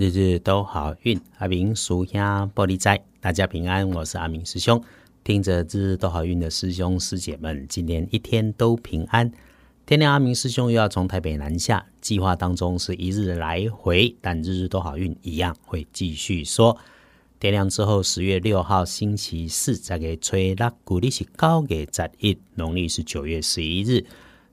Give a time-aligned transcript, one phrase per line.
[0.00, 4.82] 日日都好运，阿明属下玻璃斋，大家平安，我是阿明师兄。
[5.22, 9.30] 听着日日都好运的师兄师姐们，今天一天都平安。
[9.84, 16.74] 天亮，阿明师兄又要从台北南下，计划当中是一日来回，但日日都好运一样会继续说。
[17.38, 24.06] 天亮之后，十月六号星期四，再给吹拉鼓励是高给十一，农历是九月十一日。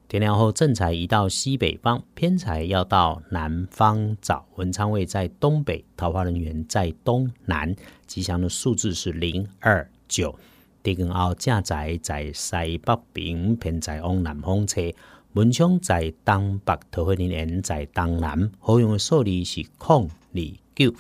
[0.08, 4.46] 天亮后，正财移到西北方，偏财要到南方找。
[4.55, 7.76] 文昌位在东北，桃花人员在东南。
[8.05, 10.34] 吉祥的数字是零二九。
[10.81, 14.81] 地根后，正财在西北边，偏财往南方车。
[15.34, 18.50] 文昌在东北，桃花人员在东南。
[18.59, 20.42] 好用的数字是空二
[20.73, 20.94] 九。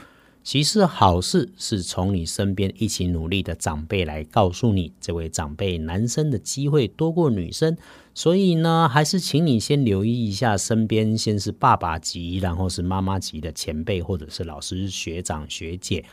[0.47, 7.75] 其实好事是从你身边一起努力的长辈来告诉你，这位长辈男生的机会多过女生，
[8.13, 16.05] 所以呢，还是请你先留意一下身边，先是爸爸级，然后是妈妈级的前辈或者是老师、学长、学姐。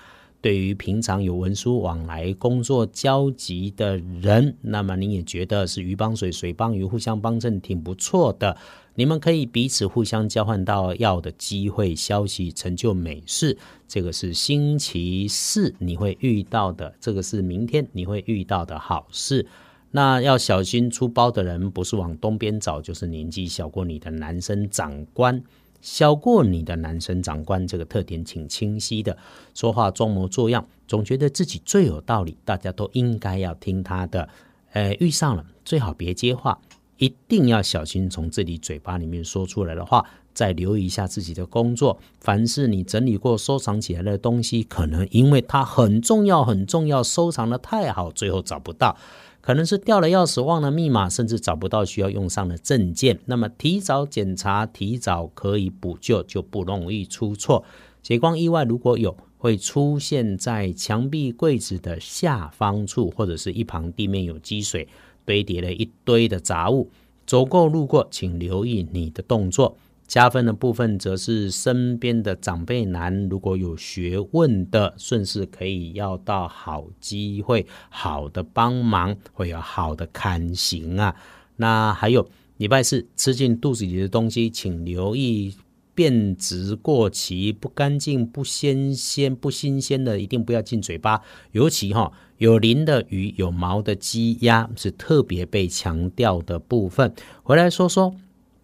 [0.44, 8.54] 对于平常有文书往来、工作交集的人，那么你也觉得是鱼帮水，水帮鱼，互相帮衬，挺不错的。
[8.94, 13.56] 你们可以彼此互相交换到要的机会、消息、成就美事。
[13.88, 19.46] 这个是星期四你会遇到的，这个是明天你会遇到的好事。
[19.92, 25.42] 那要小心出包的人，不是往东边找，就是年纪小过你的男生长官。
[25.84, 29.18] 小过你的男生长官，这个特点挺清晰的，
[29.52, 34.26] 说话装模作样，总觉得自己最有道理，大家都应该要听他的。
[34.72, 36.58] 呃，遇上了最好别接话，
[36.96, 40.02] 一定要小心从自己嘴巴里面说出来的话。
[40.34, 48.96] 再留意一下自己的工作，凡是你整理过、收藏起来的东西，可能因为它很重要、很重要，收藏的太好，最后找不到。
[49.40, 53.20] 可能是掉了钥匙、忘了密码，甚至找不到需要用上的证件。
[53.26, 57.62] 那么提早检查、提早可以补救，就不容易出错。
[58.02, 64.88] 血光意外如果有，会出现在墙壁、柜子的下方处，或者是一旁地面有积水，
[65.26, 66.90] 堆叠了一堆的杂物。
[67.26, 69.76] 走过路过，请留意你的动作。
[70.06, 81.16] 加分的部分则是身边的长辈男，如果有学问的，顺势可以要到好机会，好的帮忙，会有好的看行啊。
[81.56, 82.28] 那还有
[82.58, 85.54] 礼拜四吃进肚子里的东西，请留意
[85.94, 91.22] 变质过期、不干净、不新鲜、不新鲜的，一定不要进嘴巴。
[91.52, 97.12] 尤其哈有鳞的鱼、有毛的鸡鸭是特别被强调的部分。
[97.42, 98.14] 回来说说。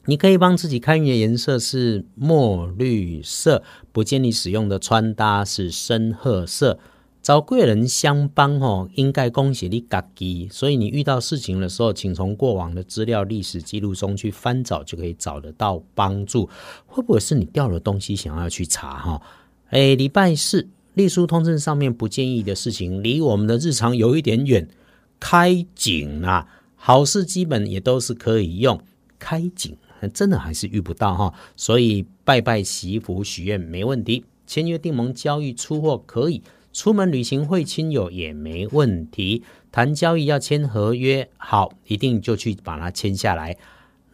[0.07, 3.63] 你可以帮自己看运的颜色是墨绿色，
[3.93, 6.79] 不建议使用的穿搭是深褐色。
[7.23, 10.49] 找贵人相帮哦，应该恭喜你嘎吉。
[10.51, 16.49] 所以你遇到事情的时候，请从过往的资料、历史记录中去翻找，就可以找得到帮助。
[16.87, 19.23] 会不会是你掉了东西，想要去查哈？
[19.69, 24.67] 哎，礼拜四隶书通证上面不建议的事情，离我们的日常有一点远。
[25.21, 28.81] 开井啊，好事基本也都是可以用
[29.19, 29.77] 开井。
[30.09, 43.57] 真的还是遇不到哈，所以拜拜祈福许愿没问题，签约订盟交易出货可以，出门旅行会亲友也没问题，谈交易要签合约好，一定就去把它签下来，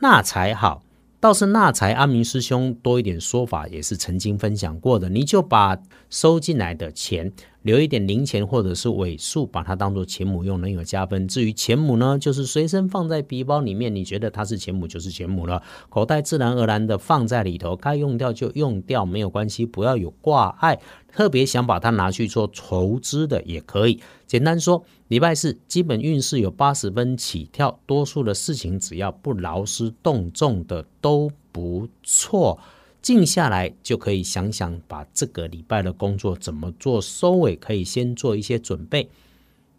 [0.00, 0.82] 那才好。
[1.18, 5.08] 倒是那财阿明师兄多一点说法，也是曾经分享过的。
[5.08, 5.76] 你就把
[6.10, 7.32] 收进来的钱
[7.66, 11.26] 留一点零钱或者是尾数，把它当做钱母用，能有加分。
[11.26, 20.78] 至于钱母呢，就是随身放在皮包里面，你觉得它是钱母就是钱母了，口袋自然而然的放在里头，该用掉就用掉，没有关系，不要有挂碍。
[21.12, 23.98] 特别想把它拿去做筹资的也可以。
[24.28, 32.60] 简单说，礼拜四基本运势有八十分起跳，多数的事情只要不劳师动众的都不错。
[33.06, 39.08] 静下来就可以想想，把这个礼拜的工作怎么做收尾，可以先做一些准备。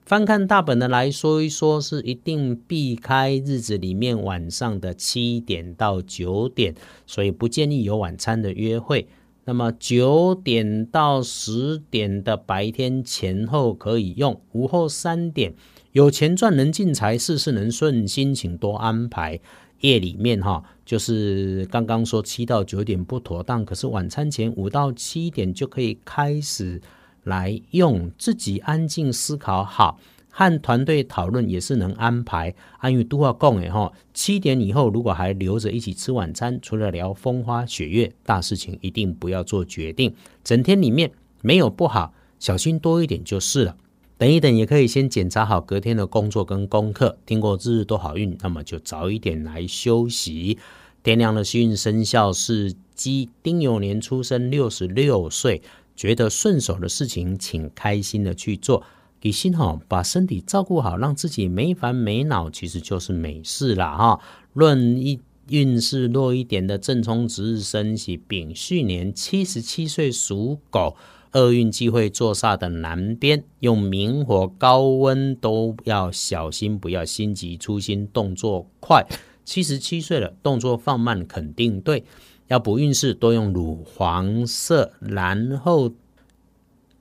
[0.06, 6.74] 翻看大本的来说一说，是一定避开日子里面晚上的七点到九点，
[7.06, 9.10] 所以不建议有晚餐的约会。
[9.44, 15.54] 那么九点到十点的白天前后可以用，午后三点
[15.92, 19.42] 有钱赚能进财，事事能顺心，请多安排。
[19.82, 26.82] 夜里面哈，就是刚刚说七到九点不妥当，可是晚餐前五到七点就可以开始
[27.24, 30.00] 来用，自己安静思考好。
[30.30, 33.92] 和团队讨论也是能安排，安于都要共诶哈。
[34.14, 40.14] 七点以后如果还留着一起吃晚餐，除了聊风花雪月，大事情一定不要做决定。
[40.44, 43.76] 整天里面没有不好，小心多一点就是了。
[44.18, 47.20] 等一等也可以先检查好隔天的工作跟功课。
[47.26, 50.58] 听过日日都好运，那么就早一点来休息。
[51.04, 55.62] 天亮的幸运生肖是鸡，丁酉年出生，六十六岁，
[55.96, 58.84] 觉得顺手的事情，请开心的去做。
[59.20, 64.20] 给心哈，把身体照顾好，让自己没烦没恼，其实就是美事了哈。
[64.54, 65.20] 论一
[65.50, 70.96] 运势弱一点的正冲值日生喜丙戌年，七十七岁属狗。
[71.34, 79.06] 厄运机会坐煞的南边，用明火高温都要小心，不要心急粗心，动作快。
[79.46, 82.04] 七十七岁了，动作放慢肯定对。
[82.48, 85.92] 要补运势，多用乳黄色，然后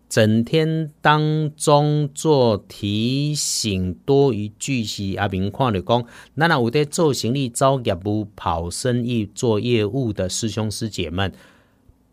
[0.09, 5.17] 整天当中做提醒，多一句息。
[5.17, 11.33] 阿明看的讲，那那有在做行李、招业务、跑生意、做业务的师兄师姐们。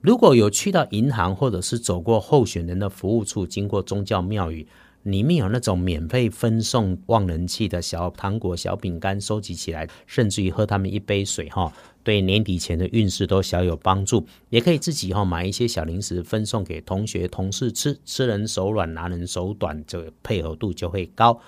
[0.03, 4.67] 如果有去到银行，或者是走过候选人的服务处，经过宗教庙宇，
[5.03, 11.71] 里面有那种免费分送旺人气的小糖果、小饼干，收集起来，甚至于喝他们一杯水，哈，
[12.03, 14.27] 对年底前的运势都小有帮助。
[14.49, 21.39] 也可以自己哈买一些小零食分送给同学、同事吃，吃人手软，拿人手短，这个配合度就会高。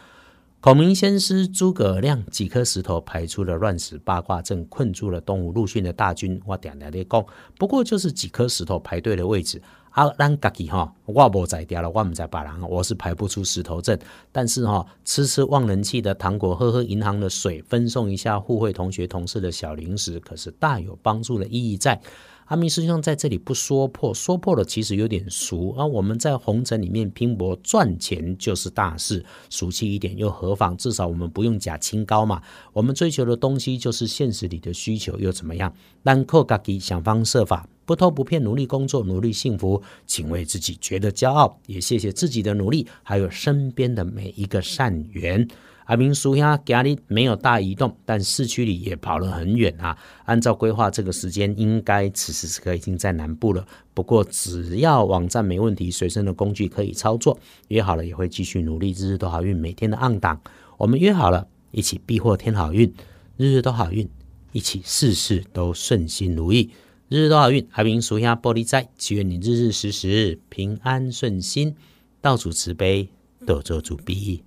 [0.66, 6.42] 孔明先师诸葛亮几颗石头排出了乱石八卦阵，困住了东吴陆逊的大军。
[6.44, 7.24] 我点来的讲，
[7.56, 9.62] 不过就是几颗石头排队的位置。
[9.96, 13.98] 啊，咱家己哈，我无在掉了，我唔在把人，我是排不出石头阵。
[14.30, 22.02] 但是哈，吃吃旺人气的糖果，喝喝银行的水，分送一下互惠同学同事的小零食，可是大有帮助的意义在。
[22.48, 25.86] 阿明师兄在这里不说破，说破了其实有点俗啊。
[25.86, 30.76] 我们在红尘里面拼搏赚钱就是大事，俗气一点又何妨？
[30.76, 32.42] 至少我们不用假清高嘛。
[32.74, 35.74] 我们追求的东西就是现实里的需求，又怎么样？
[36.04, 45.48] 但靠自己想方设法，不偷不骗，努力工作，努力幸福，请为自己觉得骄傲，也谢谢自己的努力，还有身边的每一个善缘。
[45.86, 49.96] 阿明叔呀，家里没有大移动，但市区里也跑了很远啊。
[50.24, 53.64] 按照规划，这个时间应该此时此刻已经在南部了。
[53.94, 58.94] 不过只要网站没问题，随身的工具可以操作，约好了也会继续努力。
[58.94, 60.42] 日日都好运，每天的暗档，
[60.78, 62.92] 我们约好了一起避祸添好运，
[63.38, 64.10] 日日都好运，
[64.54, 66.72] 一起事事都顺心如意，
[67.08, 67.68] 日日都好运。
[67.74, 71.76] 阿明属下，玻璃斋，祈愿你日日时时平安顺心，
[72.20, 73.10] 道主慈悲，
[73.46, 74.44] 多做主逼。